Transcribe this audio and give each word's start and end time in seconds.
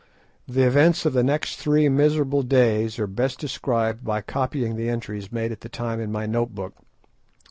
The 0.47 0.65
events 0.65 1.05
of 1.05 1.13
the 1.13 1.21
next 1.21 1.57
three 1.57 1.87
miserable 1.87 2.41
days 2.41 2.97
are 2.97 3.05
best 3.05 3.37
described 3.37 4.03
by 4.03 4.21
copying 4.21 4.75
the 4.75 4.89
entries 4.89 5.31
made 5.31 5.51
at 5.51 5.61
the 5.61 5.69
time 5.69 5.99
in 6.01 6.11
my 6.11 6.25
note 6.25 6.55
book. 6.55 6.73